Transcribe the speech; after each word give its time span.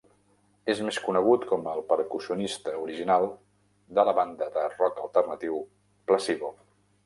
És 0.73 0.79
més 0.87 0.97
conegut 1.07 1.45
com 1.51 1.67
el 1.73 1.83
percussionista 1.91 2.73
original 2.85 3.27
de 3.99 4.09
la 4.11 4.17
banda 4.23 4.49
de 4.59 4.67
rock 4.73 5.07
alternatiu 5.07 5.63
Placebo. 6.11 6.55